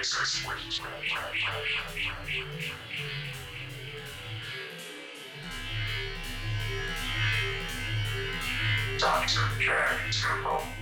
crisis 0.00 0.46
Doctor 8.98 9.40
Jack 9.58 9.98
Temple. 10.10 10.79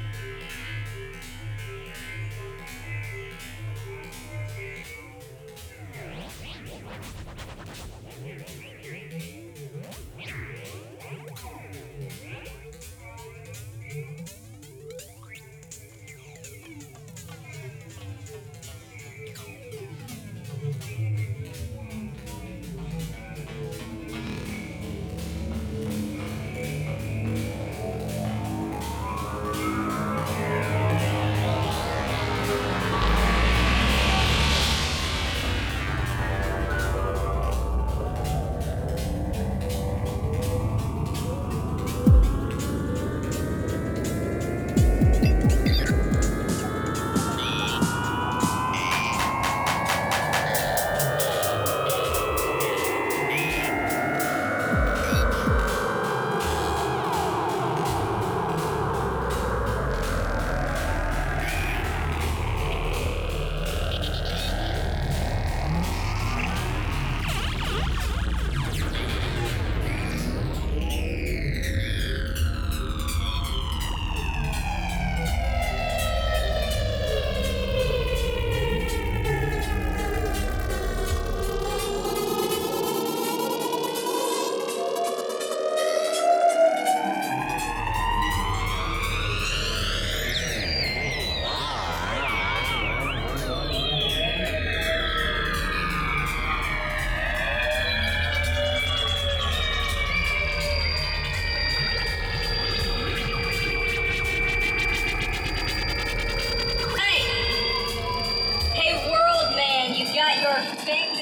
Thanks. 110.88 111.17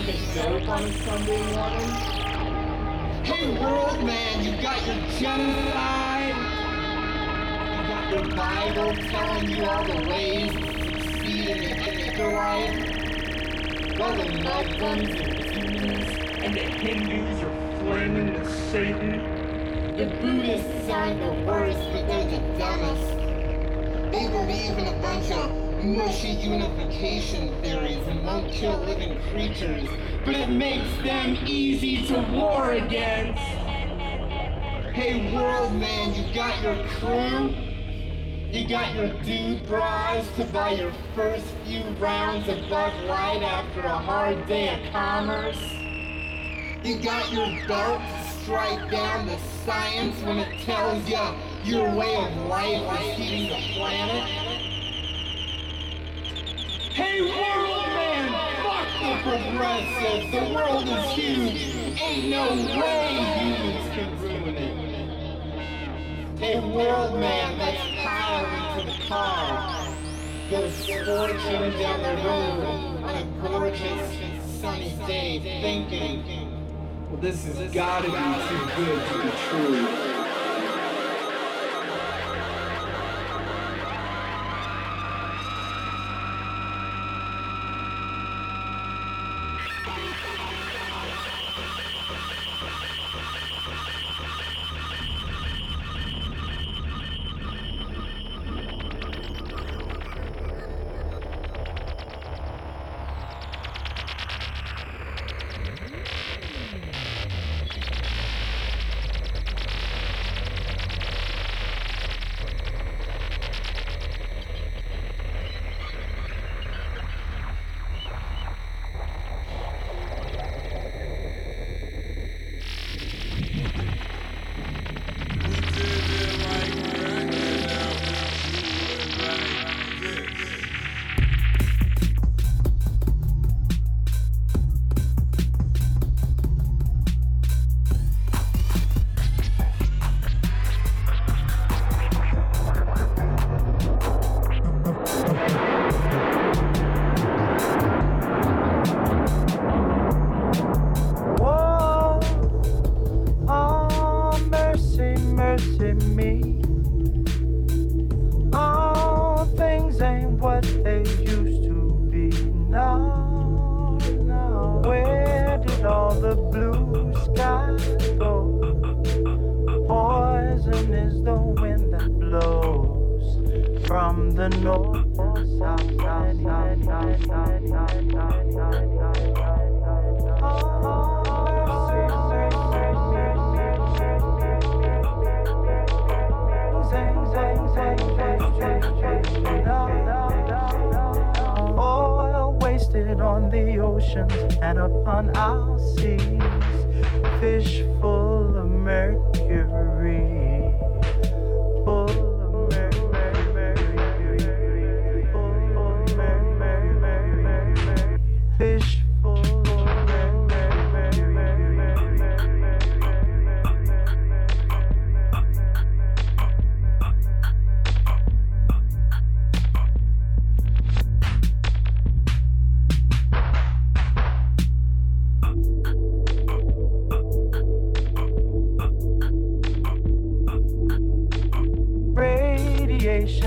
Are 0.00 0.12
smoking 0.12 0.34
dope 0.34 0.68
on 0.68 0.82
a 0.82 0.92
Sunday 1.04 1.42
morning? 1.54 1.90
Hey 3.24 3.60
world 3.60 4.04
man, 4.04 4.44
you 4.44 4.52
got 4.62 4.86
your 4.86 4.96
genocide? 5.18 6.36
You 7.70 7.82
got 7.88 8.10
your 8.10 8.24
Bible 8.34 8.94
telling 9.10 9.50
you 9.50 9.64
all 9.64 9.84
the 9.84 10.08
ways 10.08 10.52
to 10.52 10.60
succeed 11.02 11.48
in 11.48 11.58
the 11.58 11.72
afterlife? 11.76 12.76
While 13.98 14.16
the 14.16 14.24
Muslims 14.42 15.10
and 15.20 15.34
Jews 15.52 16.08
and 16.44 16.54
the 16.54 16.60
Hindus 16.60 17.42
are 17.42 17.78
flaming 17.80 18.32
with 18.32 18.50
Satan? 18.70 19.12
The 19.96 20.06
Buddhists 20.22 20.88
aren't 20.88 21.20
the 21.20 21.32
worst, 21.44 21.78
but 21.92 22.06
they're 22.06 22.24
the 22.24 22.40
dumbest. 22.58 23.16
They 24.12 24.26
believe 24.28 24.78
in 24.78 24.86
a 24.86 24.98
bunch 25.02 25.30
of 25.30 25.69
mushy 25.84 26.32
unification 26.32 27.48
theories 27.62 28.06
and 28.06 28.24
won't 28.24 28.52
kill 28.52 28.78
living 28.80 29.18
creatures, 29.30 29.88
but 30.24 30.34
it 30.34 30.48
makes 30.48 30.90
them 31.02 31.36
easy 31.46 32.06
to 32.06 32.20
war 32.32 32.72
against. 32.72 33.40
Hey 34.92 35.32
world 35.34 35.74
man, 35.74 36.14
you 36.14 36.34
got 36.34 36.62
your 36.62 36.86
crew? 36.88 37.54
You 38.50 38.68
got 38.68 38.94
your 38.94 39.08
dude 39.22 39.66
bras 39.66 40.26
to 40.36 40.44
buy 40.46 40.72
your 40.72 40.92
first 41.14 41.46
few 41.64 41.84
rounds 42.00 42.48
of 42.48 42.58
Bud 42.68 42.92
Light 43.04 43.42
after 43.42 43.80
a 43.80 43.88
hard 43.96 44.46
day 44.46 44.68
of 44.74 44.92
commerce? 44.92 45.62
You 46.82 46.98
got 46.98 47.30
your 47.32 47.46
belt 47.68 48.00
to 48.00 48.30
strike 48.42 48.90
down 48.90 49.26
the 49.26 49.38
science 49.64 50.20
when 50.22 50.38
it 50.38 50.60
tells 50.64 51.08
you 51.08 51.18
your 51.62 51.94
way 51.94 52.16
of 52.16 52.36
life 52.46 53.00
is 53.00 53.16
heating 53.16 53.50
the 53.50 53.74
planet? 53.74 54.49
Hey 57.00 57.22
world 57.22 57.86
man, 57.96 58.28
fuck 58.62 58.88
the 59.00 59.12
progressives, 59.22 60.26
the 60.32 60.42
world 60.54 60.86
is 60.86 61.04
huge, 61.12 61.98
ain't 61.98 62.28
no 62.28 62.44
way 62.78 63.06
humans 63.38 63.88
can 63.94 64.08
ruin 64.20 64.54
it. 64.54 64.74
Hey 66.38 66.60
world 66.60 67.18
man, 67.18 67.58
let's 67.58 67.80
pile 68.02 68.44
into 68.76 68.92
the 68.92 68.98
car, 69.08 69.94
go 70.50 70.68
scorching 70.68 71.72
down 71.80 72.02
the 72.02 72.14
road 72.22 73.02
on 73.02 73.14
a 73.14 73.48
gorgeous 73.48 74.60
sunny 74.60 74.92
day 75.06 75.40
thinking, 75.62 76.22
well, 77.08 77.18
this 77.22 77.46
has 77.46 77.72
gotta 77.72 78.08
be 78.08 78.12
too 78.12 78.64
good 78.76 79.00
to 79.08 79.14
be 79.22 79.30
true. 79.48 80.09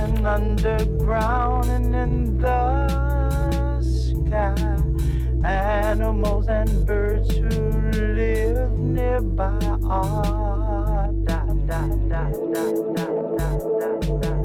Radiation 0.03 0.25
underground 0.25 1.65
and 1.69 1.95
in 1.95 2.37
the 2.37 3.81
sky. 3.81 4.53
Animals 5.47 6.47
and 6.49 6.85
birds 6.85 7.33
who 7.35 7.91
live 8.13 8.71
nearby 8.77 9.57
ah, 9.83 11.07
are 11.07 11.13
die, 11.23 11.45
die, 11.67 11.87
die, 12.09 12.31
die, 12.53 12.73
die, 12.95 13.59
die, 13.79 14.19
die, 14.19 14.42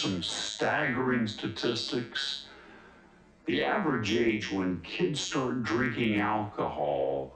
some 0.00 0.22
staggering 0.22 1.26
statistics? 1.26 2.44
The 3.44 3.62
average 3.62 4.14
age 4.14 4.50
when 4.50 4.80
kids 4.80 5.20
start 5.20 5.62
drinking 5.62 6.18
alcohol 6.18 7.34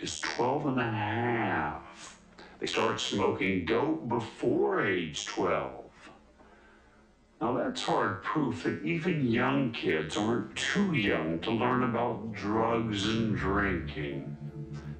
is 0.00 0.20
12 0.20 0.66
and 0.66 0.80
a 0.80 0.90
half. 0.90 2.16
They 2.60 2.66
start 2.66 3.00
smoking 3.00 3.64
dope 3.64 4.08
before 4.08 4.86
age 4.86 5.26
12. 5.26 5.84
Now 7.40 7.52
that's 7.54 7.82
hard 7.82 8.22
proof 8.22 8.62
that 8.62 8.84
even 8.84 9.26
young 9.26 9.72
kids 9.72 10.16
aren't 10.16 10.54
too 10.54 10.92
young 10.92 11.40
to 11.40 11.50
learn 11.50 11.82
about 11.82 12.32
drugs 12.32 13.08
and 13.08 13.36
drinking. 13.36 14.36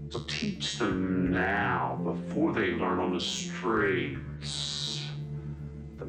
So 0.09 0.21
teach 0.27 0.79
them 0.79 1.31
now 1.31 2.01
before 2.03 2.53
they 2.53 2.73
learn 2.73 2.99
on 2.99 3.15
the 3.15 3.21
streets. 3.21 4.84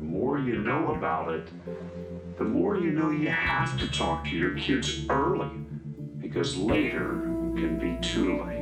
More 0.06 0.38
you 0.38 0.62
know 0.62 0.94
about 0.94 1.34
it, 1.34 1.50
the 2.38 2.44
more 2.44 2.78
you 2.78 2.92
know 2.92 3.10
you 3.10 3.30
have 3.30 3.78
to 3.80 3.92
talk 3.92 4.24
to 4.26 4.36
your 4.36 4.56
kids 4.56 5.04
early 5.10 5.50
because 6.20 6.56
later 6.56 7.22
can 7.56 7.80
be 7.80 7.98
too 8.08 8.44
late. 8.44 8.56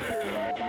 Thank 0.00 0.64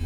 you. 0.00 0.05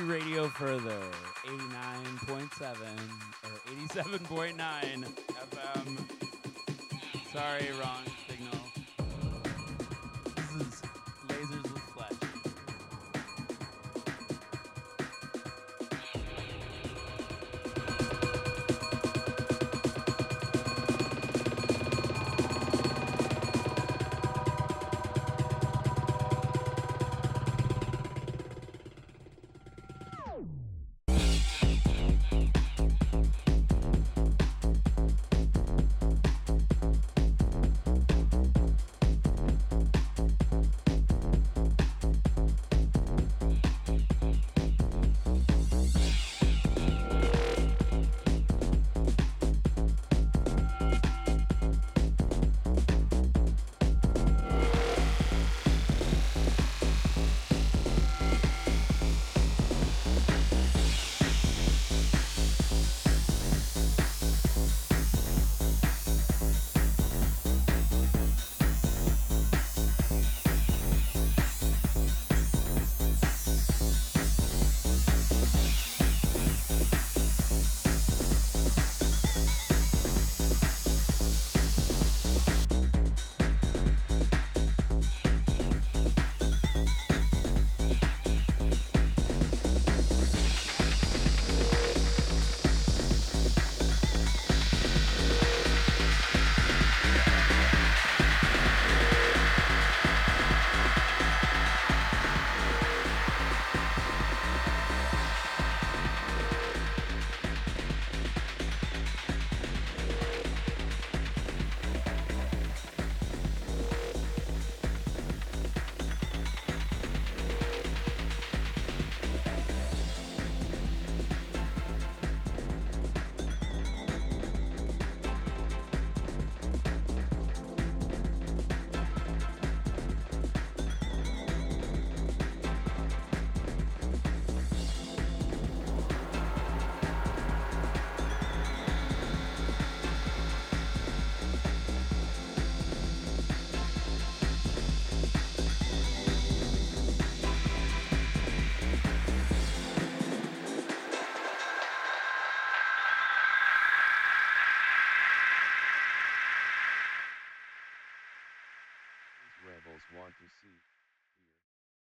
free 0.00 0.14
radio 0.14 0.48
Furthur 0.48 1.00
89.7 1.44 2.76
or 3.44 3.56
87.9 3.86 4.56
FM. 5.50 5.88
Sorry, 7.32 7.68
wrong. 7.80 8.09